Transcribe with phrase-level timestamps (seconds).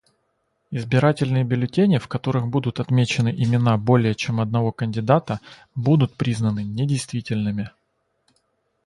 [0.71, 5.39] Избирательные бюллетени, в которых будут отмечены имена более чем одного кандидата,
[5.75, 7.69] будут признаны недействительными.